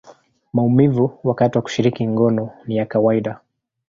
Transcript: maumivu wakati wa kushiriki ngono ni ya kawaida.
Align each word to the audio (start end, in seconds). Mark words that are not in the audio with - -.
maumivu 0.53 1.19
wakati 1.23 1.57
wa 1.57 1.61
kushiriki 1.61 2.07
ngono 2.07 2.49
ni 2.67 2.77
ya 2.77 2.85
kawaida. 2.85 3.39